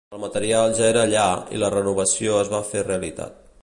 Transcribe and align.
El 0.17 0.21
material 0.21 0.73
ja 0.79 0.87
era 0.93 1.03
allà 1.09 1.27
i 1.59 1.63
la 1.65 1.71
renovació 1.77 2.43
es 2.45 2.53
va 2.57 2.67
fer 2.73 2.87
realitat. 2.93 3.43